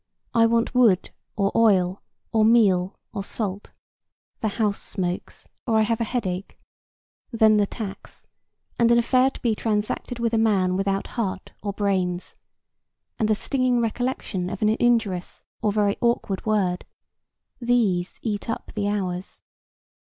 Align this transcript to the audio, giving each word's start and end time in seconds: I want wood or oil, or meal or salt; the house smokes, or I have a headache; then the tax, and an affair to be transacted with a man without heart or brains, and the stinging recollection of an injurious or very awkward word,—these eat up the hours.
I 0.33 0.47
want 0.47 0.73
wood 0.73 1.11
or 1.35 1.51
oil, 1.55 2.01
or 2.31 2.43
meal 2.43 2.95
or 3.13 3.23
salt; 3.23 3.69
the 4.39 4.47
house 4.47 4.81
smokes, 4.81 5.47
or 5.67 5.75
I 5.75 5.83
have 5.83 6.01
a 6.01 6.05
headache; 6.05 6.57
then 7.31 7.57
the 7.57 7.67
tax, 7.67 8.25
and 8.79 8.89
an 8.91 8.97
affair 8.97 9.29
to 9.29 9.39
be 9.43 9.53
transacted 9.53 10.17
with 10.17 10.33
a 10.33 10.39
man 10.39 10.75
without 10.75 11.05
heart 11.05 11.51
or 11.61 11.71
brains, 11.71 12.35
and 13.19 13.29
the 13.29 13.35
stinging 13.35 13.79
recollection 13.79 14.49
of 14.49 14.63
an 14.63 14.69
injurious 14.69 15.43
or 15.61 15.71
very 15.71 15.97
awkward 16.01 16.47
word,—these 16.47 18.19
eat 18.23 18.49
up 18.49 18.71
the 18.73 18.87
hours. 18.87 19.39